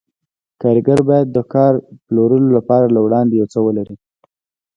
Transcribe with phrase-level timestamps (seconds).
[0.61, 1.73] کارګر باید د کار
[2.05, 3.95] پلورلو لپاره له وړاندې یو څه ولري